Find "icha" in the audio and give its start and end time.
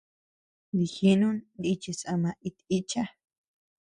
2.77-3.03